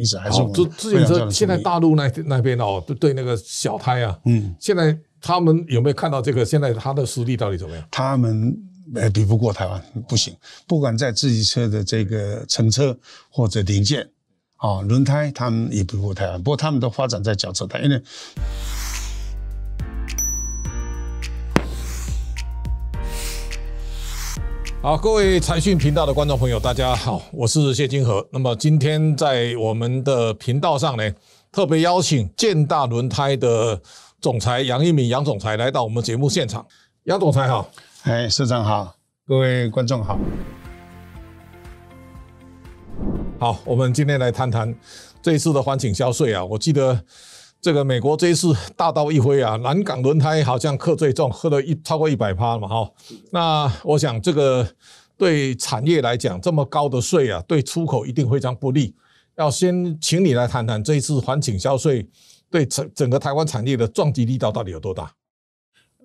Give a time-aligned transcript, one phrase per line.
[0.00, 0.38] 一直还是。
[0.54, 6.44] 自自行车现在大陆那那边哦，对对那个小胎啊，嗯，现在他们有没有看到这个？
[6.44, 7.84] 现在他的实力到底怎么样？
[7.90, 8.56] 他们
[8.94, 10.34] 呃比不过台湾，不行。
[10.66, 12.98] 不管在自行车的这个乘车
[13.30, 14.08] 或者零件
[14.56, 16.42] 啊，轮胎他们也比不过台湾。
[16.42, 18.02] 不过他们都发展在脚车胎，因为。
[24.82, 28.26] 好，各位财讯频道的观众朋友，大家好，我是谢金河。
[28.32, 31.04] 那么今天在我们的频道上呢，
[31.52, 33.78] 特别邀请建大轮胎的
[34.22, 36.66] 总裁杨一敏杨总裁来到我们节目现场。
[37.04, 37.70] 杨总裁好，
[38.04, 38.94] 哎，社长好，
[39.26, 40.18] 各位观众好。
[43.38, 44.74] 好，我们今天来谈谈
[45.20, 46.98] 这一次的环境消税啊，我记得。
[47.60, 52.90] 这个美国这一次大刀一挥啊，南港轮胎好像克最重，喝了一超过一百趴了嘛，哈。
[53.30, 54.66] 那我想这个
[55.18, 58.94] 对产业来讲，这么高的税啊，对出口一定非常不利。
[59.36, 62.08] 要先请你来谈谈这一次反倾销税
[62.50, 65.12] 对整整个台湾产业的撞击力道到底有多大？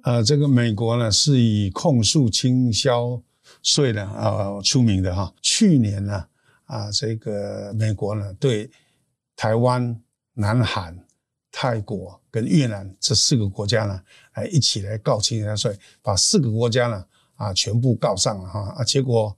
[0.03, 3.21] 呃，这个美国呢是以控诉倾销
[3.63, 5.33] 税呢啊出名的哈。
[5.41, 6.25] 去年呢
[6.65, 8.69] 啊，这个美国呢对
[9.37, 9.97] 台湾、
[10.33, 11.04] 南韩。
[11.57, 14.01] 泰国跟越南这四个国家呢，
[14.33, 19.33] 来一起来告倾销税，把四个国家呢啊全部告上了哈啊，结果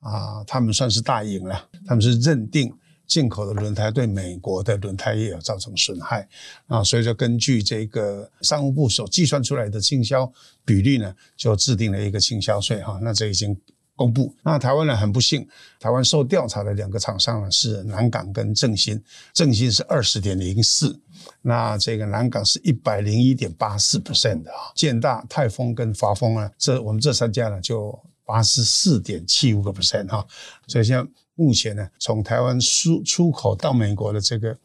[0.00, 2.70] 啊他们算是大赢了，他们是认定
[3.06, 6.28] 进口的轮胎对美国的轮胎业有造成损害
[6.66, 10.30] 啊，所以说根据这个商务部所计算出来的倾销
[10.66, 13.58] 比率呢，就制定了一个倾销税哈，那这已经。
[13.94, 15.46] 公布，那台湾呢很不幸，
[15.78, 19.00] 台湾受调查的两个厂商呢是南港跟正新，
[19.34, 20.98] 正新是二十点零四，
[21.40, 30.26] 那这个南港是一百零一点八四 percent 的啊，建大、泰丰跟华丰呢，这我们这三家呢就八十四点七五个 percent 哈，
[30.66, 34.56] 所以现在目前呢，从台湾出出口到美国的这个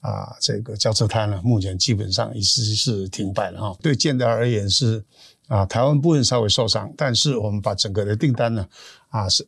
[0.00, 5.04] 啊这个脚车摊呢，目前基本上已经是停摆了哈，对建大而言是。
[5.46, 8.66] 啊，台湾部分稍微受伤，但是我们把整个的订单呢，
[9.10, 9.46] 啊是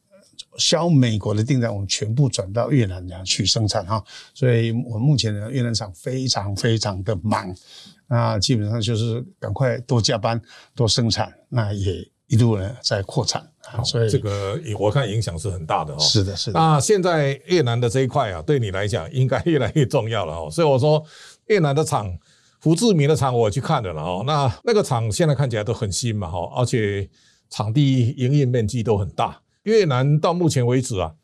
[0.58, 4.02] 销美国的订单，我们全部转到越南这样去生产哈，
[4.34, 7.54] 所以我目前的越南厂非常非常的忙，
[8.08, 10.40] 那基本上就是赶快多加班
[10.74, 13.46] 多生产，那也一路呢在扩产，
[13.84, 15.98] 所以这个我看影响是很大的哦。
[15.98, 16.58] 是的，是的。
[16.58, 21.04] 那现在越南的这一块啊，对你来讲应该越来越重要了哦，所以我说
[21.46, 22.18] 越南的厂。
[22.58, 27.08] 胡志明的厂我去看了了哦，那那个厂现在看起来都很新嘛哈，而且
[27.48, 29.40] 场地营业面积都很大。
[29.66, 31.14] 越南到目前为止啊，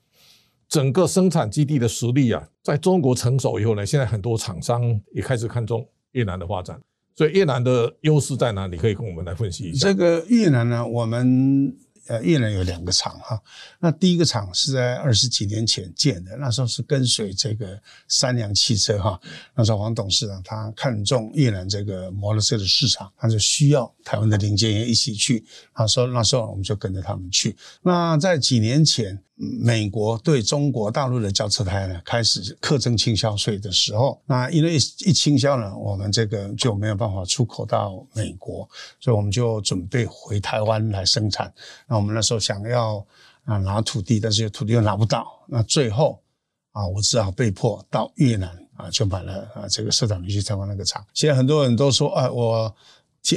[0.69, 6.81] 整个生产基地的实力啊，在中国成熟以后呢，现在很多厂商也开始看中越南的发展。
[7.17, 8.77] 所以越南的优势在哪里？
[8.77, 9.89] 可以跟我们来分析一下。
[9.89, 11.75] 这个越南呢，我们。
[12.09, 13.41] 呃，越南有两个厂哈，
[13.79, 19.21] 那第一个厂是在二十几年前建的，那时候是跟随这个三洋汽车哈，
[19.55, 27.57] 那时候黄董事长他看中越南这个摩托车的市场，他就需要台湾的零件也一起去，他说那时候我们就跟着他们去。
[27.83, 29.23] 那在几年前，
[29.65, 34.77] 美国对中国大陆的轿车胎呢开始课征倾销税的时候，那因为一
[35.07, 38.69] 一倾销呢，我们这个就没有办法出口到美国，
[39.01, 41.53] 所以我们就准备回台湾来生产。
[41.89, 43.05] 那我们那时候想要
[43.45, 45.27] 啊拿土地，但是土地又拿不到。
[45.49, 46.21] 那最后
[46.71, 51.05] 啊，我只好被迫到越南啊，就买了啊这个社长去参观那个厂。
[51.15, 52.73] 现在很多人都说啊，我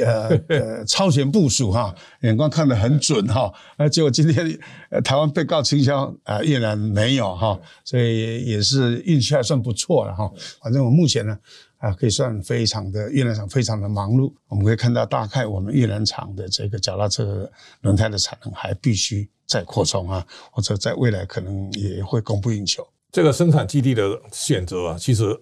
[0.04, 3.54] 呃 呃超前部署哈，眼光看得很准哈。
[3.78, 4.58] 啊，结果今天
[5.04, 10.32] 台湾被告倾销啊，越南没有哈，所以也是运气还算不错了哈。
[10.62, 11.38] 反正我目前呢。
[11.78, 14.34] 啊，可以算非常的越南厂非常的忙碌。
[14.48, 17.48] 我们可以看到，大概我们越南厂的这个脚踏车
[17.82, 22.88] 轮胎的产能还必须再扩充啊，或者在未来可能也会供不应求。
[23.12, 25.38] 这个生产基地的选择啊，其实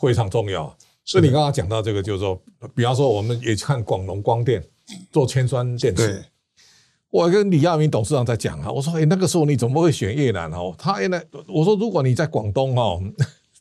[0.00, 0.74] 非常重要。
[1.04, 2.40] 所以你刚刚讲到这个，就是说，
[2.74, 4.64] 比方说，我们也看广隆光电
[5.12, 6.06] 做铅酸电池。
[6.06, 6.22] 对。
[7.10, 10.74] 我跟李亚明董事长在讲啊，我说，哎，那个时候你怎么会选越南哦？
[10.76, 13.00] 他原来我说，如果你在广东哦。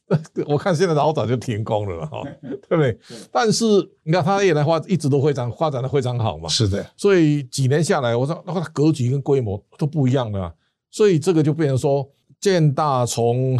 [0.45, 2.95] 我看现在老早就停工了哈，对不对？
[3.31, 3.65] 但是
[4.03, 6.47] 你看他越南话一直都非常发展的非常好嘛。
[6.49, 10.53] 是的，所以几年下来，我说那个格局跟规模都不一样了。
[10.91, 12.07] 所以这个就变成说，
[12.39, 13.57] 建大从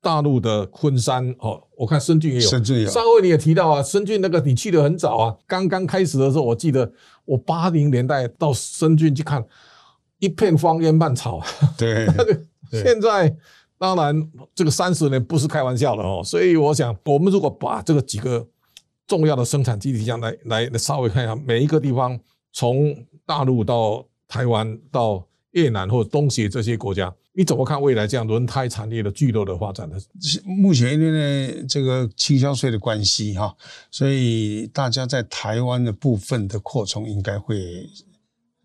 [0.00, 2.48] 大陆的昆山哦，我看深圳也有。
[2.48, 2.88] 深圳有。
[2.88, 6.90] 上回你也提到啊，深圳那个你去的很早啊，刚刚开始的时候，我记得
[7.24, 9.44] 我八零年代到深圳去看，
[10.18, 11.42] 一片荒烟蔓草。
[11.78, 12.06] 对。
[12.70, 13.36] 现在。
[13.80, 18.44] 当然，这个三十年不是开玩笑的哦，所以我想，我们如果把这个几个
[19.06, 22.18] 重要的生产基地上来来来稍微看一下，每一个地方，
[22.52, 22.92] 从
[23.24, 29.96] 大陆到台湾到越南或者东协这些国家，你怎么看未来这样轮胎产业的巨落的发展呢？
[30.44, 33.56] 目前因为呢这个倾销税的关系哈，
[33.92, 37.88] 所以大家在台湾的部分的扩充应该会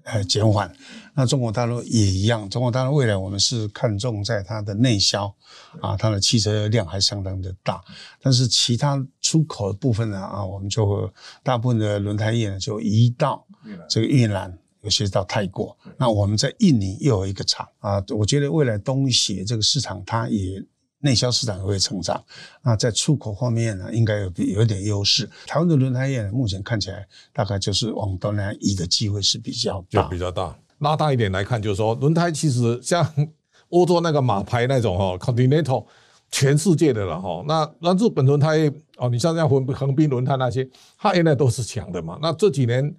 [0.05, 0.75] 呃减缓。
[1.13, 5.31] 那中国大陆也一样，中国大陆未来我们是看重在它的内销
[5.79, 7.79] 啊，它的汽车量还相当的大，
[8.23, 11.07] 但是其他出口的部分呢啊，我们就
[11.43, 13.45] 大部分的轮胎业呢就移到
[13.87, 14.57] 这个越南。
[14.83, 20.61] 有些到泰国，那我们在印尼又有一个厂啊，我觉得未来东协这个市场它也
[20.99, 22.21] 内销市场也会成长，
[22.61, 25.29] 那在出口方面呢，应该有有一点优势。
[25.47, 30.53] 台湾的轮胎业呢，目前看起来大概就是往东南移的机会是比较大，比较大。
[30.79, 33.09] 拉大一点来看，就是说轮胎其实像
[33.69, 35.85] 欧洲那个马牌那种哈，Continental，
[36.29, 37.41] 全世界的了哈。
[37.47, 42.19] 那那日本轮胎哦，你像这样横横滨轮胎那些，它原来都是强的嘛。
[42.21, 42.93] 那这几年。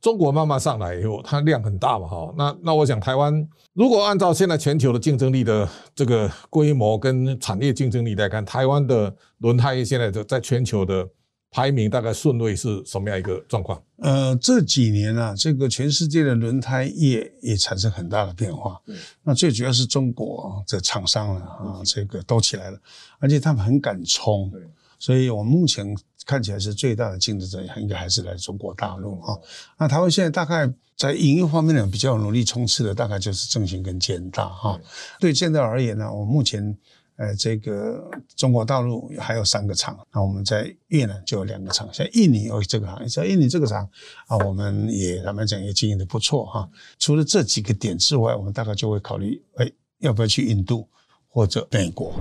[0.00, 11.04] 中国慢慢上来以后，它量很大嘛，哈，那那我想台湾如果按照现在全球的竞争力的这个规模跟产业竞争力来看，台湾的轮胎现在在全球的
[11.50, 13.82] 排名大概顺位是什么样一个状况？
[13.96, 18.80] 呃，这几年啊，这个全世界的轮胎业也产生很大的变化。
[19.24, 22.78] 那最主要是中国的厂商啊，这个都起来了，
[23.18, 24.52] 而且他们很敢冲。
[25.00, 25.96] 所以我目前。
[26.28, 29.40] 看起来是最大的竞争者，应该还是来中国大陆哈。
[29.78, 34.78] 那台湾现在大概在营运方面呢，比较努力冲刺的，大概就是正兴跟建大哈。
[35.18, 36.76] 对建大而言呢，我目前
[37.16, 43.88] 呃这个中国大陆还有三个厂，那我们在越南就有两个厂，像印尼有这个行业，在印尼这个厂
[44.26, 46.68] 啊，我们也坦白讲也经营的不错哈。
[46.98, 50.86] 除了这几个点之外，我们大概就会考虑，哎，要不要去印度
[51.26, 52.12] 或者美国？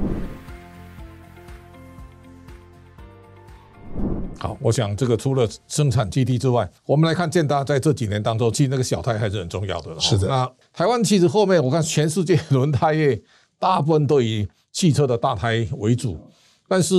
[4.39, 9.99] 好，我想这个除了生产基地之外，我们来看建大在这几年当中，其实那个小胎还是很重要的。
[9.99, 13.19] 是的，那台湾其实后面我看全世界轮胎业
[13.57, 16.19] 大部分都以汽车的大胎为主，
[16.67, 16.95] 但是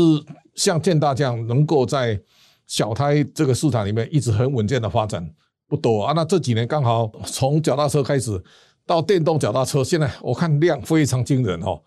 [0.56, 2.20] 像建大这样能够在
[2.66, 5.24] 小胎这个市场里面一直很稳健的发展
[5.68, 6.12] 不多啊。
[6.14, 8.42] 那这几年刚好从脚踏车开始
[8.84, 11.80] 到电动脚踏车，现在我看量非常惊人哈。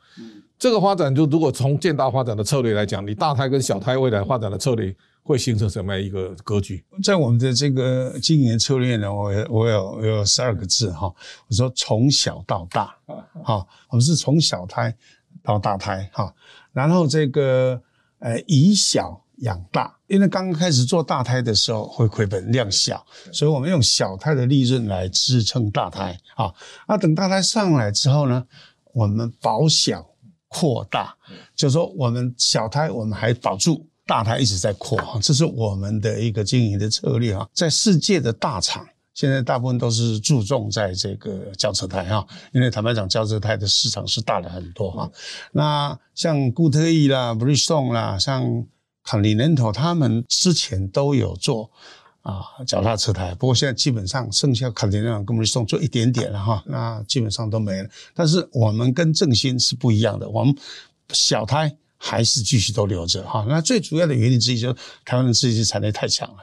[0.57, 4.95] 这个发展就如果从建大发展的策略来讲，你大胎跟小胎未来发展的策略。
[5.23, 6.83] 会形成什么样一个格局？
[7.03, 11.13] 在我们的这个经营策略呢，我我有我有十二个字哈，
[11.47, 12.95] 我说从小到大，
[13.45, 14.93] 好，我们是从小胎
[15.43, 16.33] 到大胎哈，
[16.73, 17.79] 然后这个
[18.19, 26.51] 呃以小养大，因为刚刚开始做大胎的时候会亏本量小，所以我们用小胎的利润来支撑大胎啊，
[26.87, 28.43] 那等大胎上来之后呢，
[28.91, 30.03] 我们保小
[30.47, 31.15] 扩大，
[31.55, 33.87] 就是说我们小胎我们还保住。
[34.11, 37.47] 大胎一直在扩哈，这是我们的一个经营的策略哈。
[37.53, 45.09] 在世界的大厂，现在大部分都是注重在这个轿车胎哈，因为坦白讲，轿车胎的市场是大了很多哈。
[45.53, 48.43] 那像固特异啦、Bridgestone 啦、像
[49.05, 51.71] Continental，他们之前都有做
[52.21, 57.89] 啊脚踏车胎，不过现在基本上剩下 Continental 跟 Bridgestone 做一点点了哈，那基本上都没了。
[58.13, 60.53] 但是我们跟正新是不一样的，我们
[61.13, 61.73] 小胎。
[62.03, 63.21] 还是继续都留着。
[63.23, 64.75] 哈，那最主要的原因之一就是
[65.05, 66.37] 台湾的自己产业太强了，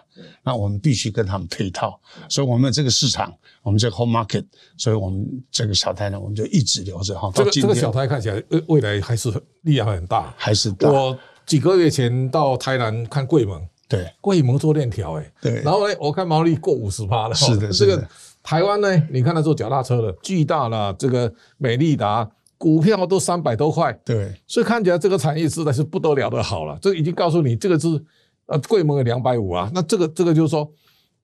[0.44, 4.44] 那我们必须跟他们配套，所以我们有这个市场，我们这个 home market，
[4.76, 7.28] 所以我们这个小台呢，我们就一直留着哈。
[7.34, 9.28] 这个这个小台看起来未未来还是
[9.62, 10.88] 力量很大，还是大。
[10.88, 17.96] 我几个月前到台南看贵盟，对，贵盟做链条哎，对，然后呢，我看毛利过五十趴了，是的，是的。
[17.96, 18.08] 这个
[18.44, 22.30] 台湾呢，你看他做脚踏车的，巨大了，这个美利达。
[22.58, 26.76] 股票都三百多块，对，所以看起来这个产业实在是不得了的好了。
[26.82, 27.86] 这已经告诉你，这个是
[28.46, 29.70] 呃贵盟的两百五啊。
[29.72, 30.68] 那这个这个就是说，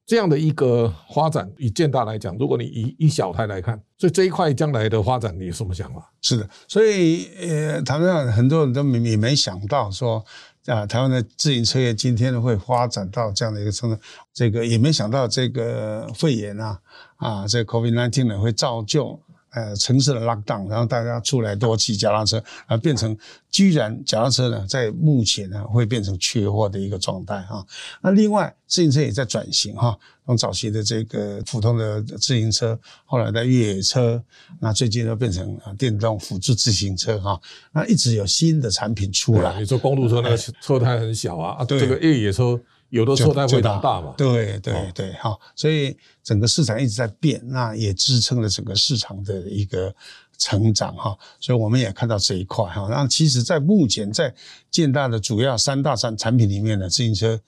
[0.06, 6.08] 这样的一个发展，以建大来讲，如果你以以小台来看，所以这一块将来的发展，你有什么想法？
[6.22, 10.24] 是的，所以呃，台湾很多人都没也没想到说
[10.66, 14.00] 啊，台湾的自行车业今天会发展到这样的一个程度，
[14.32, 16.78] 这个也没想到这个肺炎啊
[17.16, 19.18] 啊，这个 COVID-19 呢会造就。
[19.54, 23.16] 呃，城市的 lockdown，然后大家出来多骑脚踏车，啊，变成
[23.50, 27.64] 居然脚踏车呢，在目前呢会变成缺货的一个状态哈。
[28.02, 29.96] 那另外，自行车也在转型哈，
[30.26, 34.20] 从早期的这个普通的自行车，后来的越野车，
[34.60, 37.40] 那最近都变成电动辅助自行车哈。
[37.72, 39.60] 那一直有新的产品出来。
[39.60, 42.60] 你说公路车那个车胎很小啊，啊，这个越野车。
[42.90, 44.14] 有的时候它会长大嘛？
[44.16, 49.94] 对对对，好，所以整个市场一直在变，那也支撑了整个市场的一个
[50.38, 51.16] 成长哈。
[51.40, 52.86] 所以我们也看到这一块哈。
[52.88, 54.32] 那其实，在目前在
[54.70, 57.40] 建大的主要三大产产品里面呢，自行车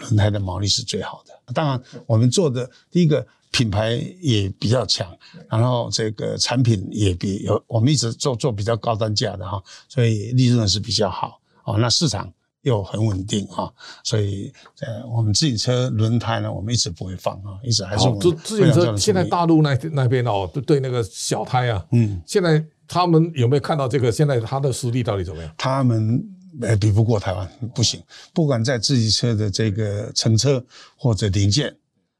[0.00, 1.52] 轮胎的毛利是最好的。
[1.52, 5.16] 当然，我们做的第一个品牌也比较强，
[5.48, 11.78] 然后这个产品也比有我们一直做做比较高单价的哈，所以利润是比较好哦。
[11.78, 12.32] 那市场
[12.66, 18.96] 又很稳定哈，所以呃，我们自行车轮胎呢，我们一直不会放啊，一直还是我们自自行车。
[18.96, 24.10] 现在大陆那那边哦，对那个小胎啊，嗯，现在他们有没有看到这个？
[24.10, 25.54] 现在他的实力到底怎么样？
[25.56, 26.20] 他们
[26.60, 28.02] 呃比不过台湾，不行，
[28.34, 30.62] 不管在自行车的这个乘车
[30.96, 31.72] 或者零件。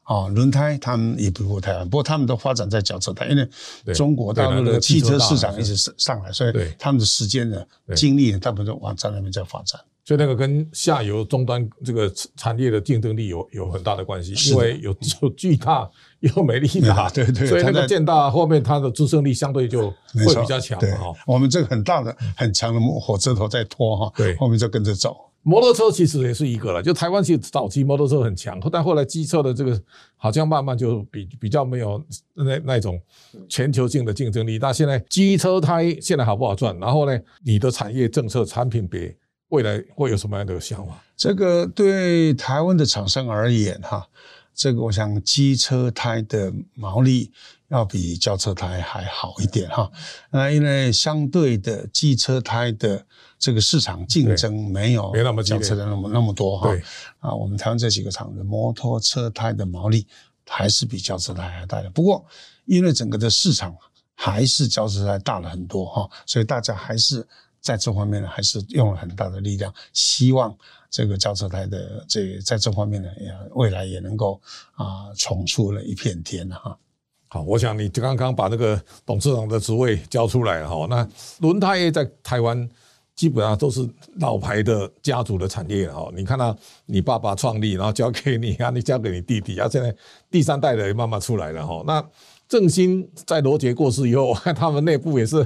[0.04, 7.60] 哦，轮胎他们也不如台湾，不过他们都发展在脚车胎，因为中国大陆的汽车市场一直上上来，所以他们的时间呢、
[7.96, 9.80] 精力呢，大部分都往在那边在发展。
[10.06, 21.12] 所以那个跟下游终端这个产业的竞争力有有很大的关系，因为有有巨大又没力大，对对，所以那个建大后面它的支撑力相对就会比较强哈。
[21.26, 25.16] 我们这个很大的很强的火车头在拖哈，对，后面就跟着走。
[25.42, 29.80] 摩托车其实也是一个了，就台湾其实早期摩托车很强，但后来机车的这个
[30.16, 32.00] 好像慢慢就比比较没有
[32.34, 33.00] 那那种
[33.48, 34.58] 全球性的竞争力。
[34.58, 36.76] 那现在机车胎现在好不好赚？
[36.80, 39.16] 然后呢，你的产业政策、产品别
[39.48, 41.02] 未来会有什么样的想法？
[41.16, 44.06] 这个对台湾的厂商而言，哈，
[44.54, 47.32] 这个我想机车胎的毛利
[47.68, 49.90] 要比轿车胎还好一点哈。
[50.30, 53.06] 那因为相对的机车胎的。
[53.38, 56.74] 这个市场竞争没有没那么轿车的那么那么多哈，
[57.18, 60.06] 啊，我们台湾这几个厂的摩托车胎的毛利
[60.46, 61.90] 还是比轿车胎还大的。
[61.90, 62.24] 不过，
[62.64, 63.76] 因为整个的市场
[64.14, 67.28] 还是轿车胎大了很多哈，所以大家还是
[67.66, 70.56] 在这方面呢，还是用了很大的力量，希望
[70.88, 74.40] 这个轿车台的这在这方面呢，也未来也能够
[74.74, 76.78] 啊闯出了一片天哈。
[77.26, 81.08] 好，我想你刚刚把那个董事长的职位交出来了哈，那
[81.40, 82.68] 轮胎业在台湾。
[83.16, 83.80] 基本上都是
[84.18, 86.54] 老牌的家族的产业哈，你看到
[86.84, 89.96] 你爸爸创立，然后交给你啊，你交给你弟弟啊，现在
[90.30, 91.82] 第三代的也慢慢出来了哈。
[91.86, 92.06] 那
[92.46, 95.42] 正兴在罗杰过世以后，看 他们内部也是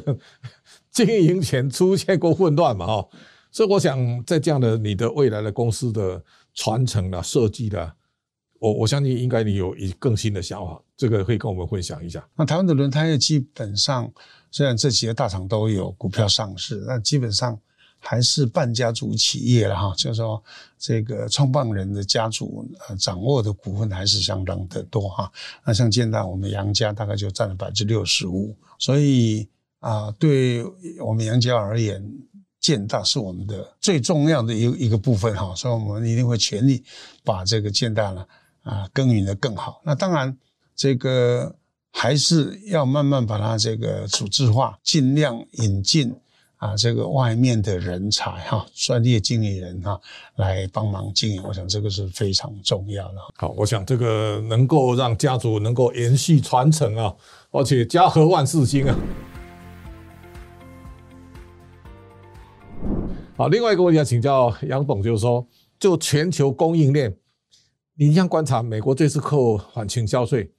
[0.92, 3.08] 经营前出现过混乱嘛哈。
[3.50, 6.22] 所以我想在这样的你的未来的公司的
[6.54, 7.92] 传承啊设计的，
[8.58, 12.26] 我我相信应该你有一更新的想法，这个可以跟我们分享一下。
[12.36, 14.10] 那台湾的轮胎业基本上。
[14.52, 17.56] 虽然这几个大厂都有股票上市，但基本上
[18.00, 19.94] 还是半家族企业了哈。
[19.96, 20.42] 就是说，
[20.76, 22.68] 这个创办人的家族
[22.98, 25.30] 掌握的股份还是相当的多哈。
[25.64, 29.48] 那像现在，我们杨家大概就占了百分之六十五，所以
[29.80, 30.64] 啊，对
[31.04, 32.02] 我们杨家而言，
[32.60, 35.52] 建大是我们的最重要的一一个部分哈。
[35.54, 36.82] 所以我们一定会全力
[37.24, 38.26] 把这个建大呢
[38.62, 39.82] 啊耕耘得更好。
[39.84, 40.34] 那当然
[40.74, 41.54] 这个。
[41.92, 46.14] 还是要慢慢把它这个组织化，尽量引进
[46.54, 50.00] 啊这个外面的人才哈，专业经理人哈
[50.36, 51.42] 来帮忙经营。
[51.42, 53.14] 我想这个是非常重要的。
[53.34, 57.12] 好，我想这个能够让家族能够延续传承啊，
[57.50, 58.96] 而且家和万事兴啊。
[63.40, 67.16] 好，另外一个问题要请教杨董，就是说，就全球供应链，
[67.94, 70.52] 你像观察美国这次扣缓倾销税。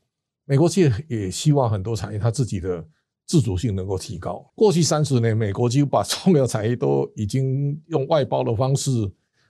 [0.46, 2.84] 美国其实也希望很多产业它自己的
[3.28, 4.52] 自主性能够提高。
[4.56, 8.90] 过去三十年，美国几乎把重要产业都已经用外包的方式，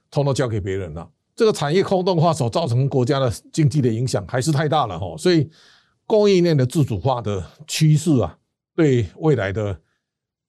[0.10, 1.10] 通通交给别人了。
[1.34, 5.16] 这个产业空洞化所造成国家的经济的影响还是太大了哈。
[5.18, 5.50] 所以
[6.06, 8.38] 供应链的自主化的趋势啊，
[8.76, 9.80] 对未来的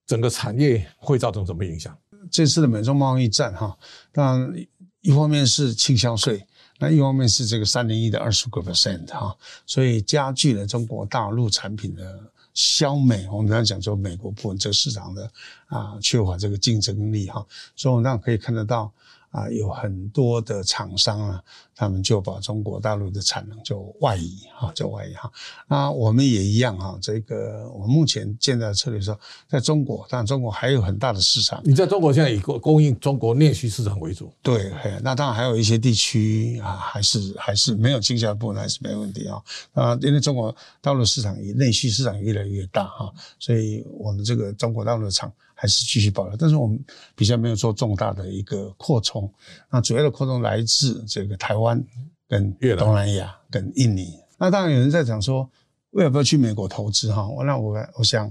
[0.05, 1.97] 整个产业会造成什么影响？
[2.31, 3.77] 这次的美中贸易战哈，
[4.13, 4.67] 当然
[5.01, 6.47] 一方面是倾销税。
[6.79, 9.37] 那一方面是这个三零一的二十五个 percent 哈，
[9.67, 12.19] 所以加剧了中国大陆产品的
[12.55, 13.29] 消美。
[13.31, 15.31] 我们刚才讲说美国部分这个市场的
[15.67, 18.93] 啊缺乏这个竞争力哈，所以我们可以看得到。
[19.33, 21.43] 啊，有很多的厂商啊，
[21.75, 25.33] 他们就把中国大陆的产能就外移哈，就外移哈。
[25.67, 31.63] 那我们也一样哈，这个我们目前现在的策略说，在中国，当然中国还有很大的市场。
[31.65, 34.31] 你在中国现在以供供应中国内需市场为主？
[34.43, 34.71] 对，
[35.03, 39.43] 那当然还有一些地区啊，还是还是没有经销部分还是没问题啊。
[39.73, 45.33] 啊，因为中国大陆市场以内需市场越来越大哈，所以我们这个中国大陆的厂。
[45.63, 46.77] 还是继续保留，但是我们
[47.15, 49.33] 比较没有做重大的一个扩充。
[49.71, 51.81] 那主要的扩充来自这个台湾、
[52.29, 54.19] 跟东南亚、跟印尼。
[54.37, 55.49] 那当然有人在讲说，
[55.91, 57.13] 为什么要去美国投资？
[57.13, 58.29] 哈，那我我想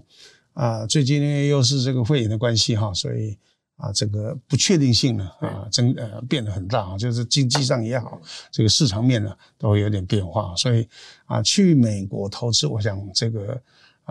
[0.51, 3.37] 啊，最近因为又是这个肺炎的关系哈，所以
[3.77, 8.19] 啊，这个不确定性呢啊增呃变得很大啊，就是经济上也好，
[8.51, 10.53] 这个市场面呢都会有点变化。
[10.57, 10.85] 所以
[11.27, 13.61] 啊，去美国投资，我想这个。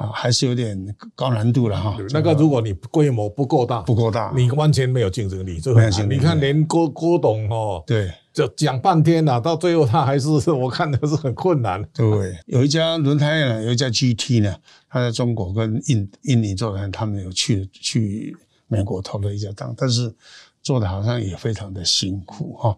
[0.00, 1.94] 啊，还是有点高难度了哈。
[2.08, 5.60] 那个，如果你规模不够大，不够大，你完全没有竞争力。
[5.60, 6.10] 这很难。
[6.10, 11.84] 你看，连郭郭董哦，对，就讲半天了，到最后他还是我看的是很困难。
[11.92, 14.56] 对，有一家轮胎呢，有一家 GT 呢，
[14.88, 18.34] 他在中国跟印印尼做的，他们有去去
[18.68, 20.14] 美国投了一家档，但是。
[20.62, 22.76] 做的好像也非常的辛苦哈，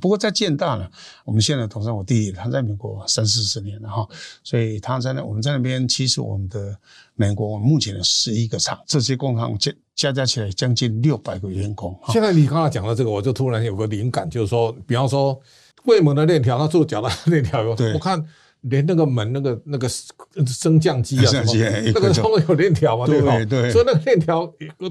[0.00, 0.88] 不过在建大呢，
[1.24, 4.08] 我们现在董事长我弟弟他在美国三四十年了哈，
[4.42, 6.76] 所以他在那我们在那边，其实我们的
[7.14, 11.96] 美国我们目前的十一个厂，这些工厂加加加起来将近六百个员工。
[12.08, 15.40] 现在你刚才讲到这个，我就突然有个灵感，就是说，比方说
[15.84, 18.20] 柜门的链条，他做脚的链条，对，我看
[18.62, 19.88] 连那个门那个那个
[20.46, 23.44] 升降机啊什么，那个都有链条嘛，对吧？
[23.44, 24.44] 对，所以那个链条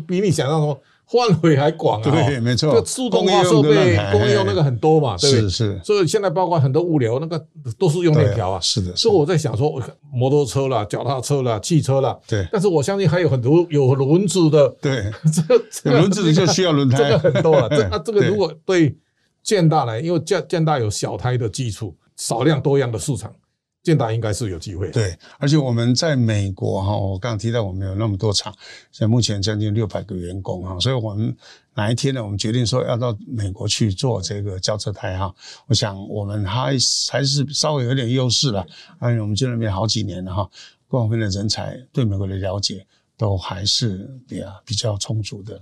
[0.08, 0.80] 比你想象中。
[1.12, 2.72] 范围还广啊，对，没错。
[2.72, 5.42] 就自动化设备工业用那个很多嘛，对不对？
[5.42, 5.82] 是是。
[5.84, 7.44] 所以现在包括很多物流，那个
[7.80, 8.60] 都是用链条啊。
[8.60, 8.96] 是的。
[8.96, 9.82] 所以我在想说，
[10.14, 12.48] 摩托车啦、脚踏车啦、汽车啦，对。
[12.52, 15.12] 但是我相信还有很多有轮子的，对。
[15.72, 17.68] 这个轮子就需要轮胎，这个很多了。
[17.70, 18.96] 这那这个如果对
[19.42, 23.34] 建大来，因为建建大有小胎的基础，少量多样的市场。
[23.82, 28.54] 建达应该是有机会，对，而且我们在美国哈，我刚刚提到我们有那么多厂，
[28.92, 31.36] 现在目前将近六百个员工哈，所以我们
[31.76, 35.34] 哪一天呢，我们决定说要到美国去做这个轿车台哈，
[35.66, 36.76] 我想我们还
[37.10, 38.68] 还是稍微有点优势了，
[39.00, 40.50] 而且我们在那边好几年了哈，
[40.90, 42.86] 各方面的人才对美国的了解
[43.18, 45.62] 都还是比较比较充足的了。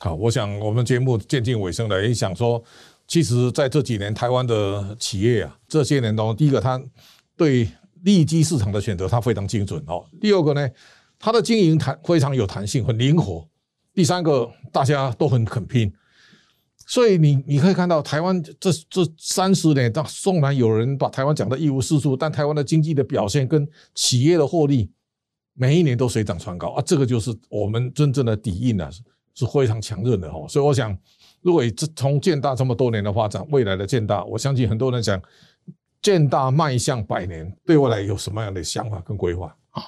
[0.00, 2.62] 好，我想我们节目渐近尾声了，也想说，
[3.08, 6.78] 其实在这几年台湾的企业啊，这些年中，第一个它。
[7.36, 7.68] 对
[8.02, 10.04] 利基市场的选择，它非常精准哦。
[10.20, 10.68] 第二个呢，
[11.18, 13.48] 它的经营弹非常有弹性，很灵活。
[13.94, 15.92] 第三个，大家都很肯拼。
[16.86, 24.90] 所以你你可以看到，台湾这这三十年，当纵然有人把台湾讲得一无是处，但台湾的经济的表现跟企业的获利，
[25.54, 26.82] 每一年都水涨船高啊。
[26.84, 28.90] 这个就是我们真正的底蕴啊，
[29.34, 30.46] 是非常强韧的哈。
[30.46, 30.94] 所以我想，
[31.40, 35.20] 如果这从建大这么多年的发展，未来的建大，我相信很多人讲。
[36.04, 39.82] 建大迈向百年，对未来有什么样的想法跟规划啊？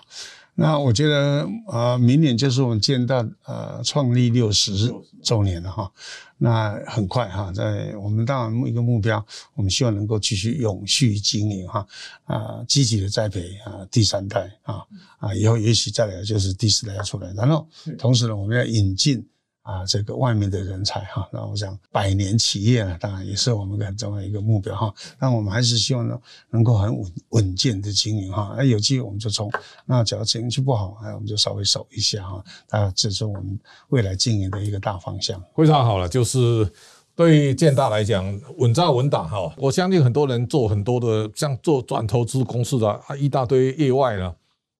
[0.55, 4.91] 那我觉得，呃，明年就是我们建大呃创立六十
[5.23, 5.93] 周年了哈。
[6.39, 9.23] 那很快哈，在我们当然一个目标，
[9.55, 11.87] 我们希望能够继续永续经营哈，
[12.25, 14.83] 啊，积极的栽培啊第三代啊
[15.19, 19.23] 啊，以后也许再来就是第四代要出来，然后同时呢，我们要引进。
[19.67, 24.95] 啊，这个外面的人才哈，那我想百年企业呢，当然也是我们很重要一个目标哈。
[25.19, 26.17] 但我们还是希望呢，
[26.51, 28.55] 能够很稳稳健的经营哈。
[28.57, 29.51] 那有机会我们就冲，
[29.85, 32.45] 那假如经济不好，那我们就稍微守一下哈。
[32.69, 35.43] 啊，这是我们未来经营的一个大方向。
[35.57, 36.71] 非常好了，就是
[37.17, 39.53] 对建大来讲，稳扎稳打哈。
[39.59, 44.37] 我相信很多人做很多的，像做转投资公司的啊，一大堆业外了。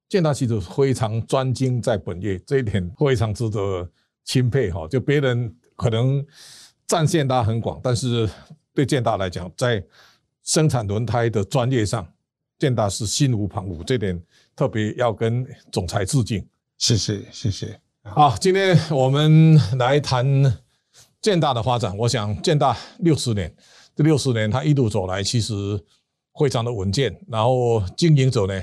[0.09, 3.91] 建大其实非常专精在本业，这一点非常值得。
[4.27, 6.23] 钦佩哈，就别人可能
[6.87, 8.29] 战线大很广，但是
[8.75, 9.83] 对建大来讲，在
[10.43, 12.07] 生产轮胎的专业上，
[12.59, 14.21] 建大是心无旁骛，这点
[14.57, 16.45] 特别要跟总裁致敬。
[16.77, 17.81] 谢谢，谢谢。
[18.03, 20.27] 好，今天我们来谈
[21.23, 21.97] 建大的发展。
[21.97, 23.55] 我想建大六十年，
[23.95, 25.55] 这六十年他一路走来，其实
[26.37, 27.17] 非常的稳健。
[27.29, 28.61] 然后经营者呢，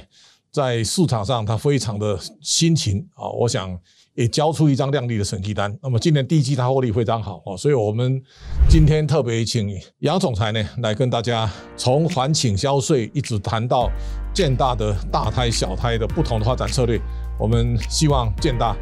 [0.51, 3.79] 在市场上他非常的辛勤啊，我想。
[4.15, 5.75] 也交出一张亮丽的成绩单。
[5.81, 8.21] 那么今年第一季它获利非常好哦，所以我们
[8.69, 13.89] 今天特别请杨总裁呢来跟大家从还倾销税一直谈到
[14.33, 16.99] 建大的大胎小胎的不同的发展策略。
[17.39, 18.75] 我们希望建大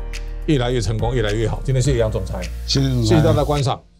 [0.47, 1.61] 越来越成功，越来越好。
[1.63, 3.90] 今天谢谢杨总裁，谢谢谢谢大家观赏。